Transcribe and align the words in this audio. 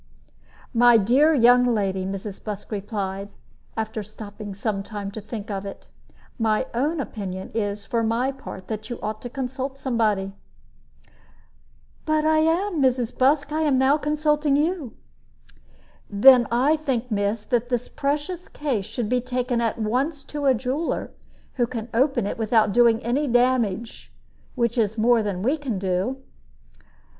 "My 0.73 0.97
dear 0.97 1.35
young 1.35 1.63
lady," 1.63 2.07
Mrs. 2.07 2.43
Busk 2.43 2.71
replied, 2.71 3.33
after 3.77 4.01
stopping 4.01 4.55
some 4.55 4.81
time 4.81 5.11
to 5.11 5.21
think 5.21 5.51
of 5.51 5.63
it, 5.63 5.89
"my 6.39 6.65
own 6.73 6.99
opinion 6.99 7.51
is, 7.53 7.85
for 7.85 8.01
my 8.01 8.31
part, 8.31 8.67
that 8.67 8.89
you 8.89 8.97
ought 9.03 9.21
to 9.21 9.29
consult 9.29 9.77
somebody." 9.77 10.31
"But 12.03 12.25
I 12.25 12.39
am, 12.39 12.81
Mrs. 12.81 13.15
Busk. 13.15 13.51
I 13.51 13.61
am 13.61 13.77
now 13.77 13.95
consulting 13.99 14.55
you." 14.55 14.95
"Then 16.09 16.47
I 16.51 16.77
think, 16.77 17.11
miss, 17.11 17.45
that 17.45 17.69
this 17.69 17.87
precious 17.87 18.47
case 18.47 18.85
should 18.87 19.07
be 19.07 19.21
taken 19.21 19.61
at 19.61 19.77
once 19.77 20.23
to 20.33 20.47
a 20.47 20.55
jeweler, 20.55 21.11
who 21.57 21.67
can 21.67 21.89
open 21.93 22.25
it 22.25 22.39
without 22.39 22.73
doing 22.73 23.01
any 23.03 23.27
damage, 23.27 24.11
which 24.55 24.79
is 24.79 24.97
more 24.97 25.21
than 25.21 25.43
we 25.43 25.57
can 25.57 25.77
do." 25.77 26.23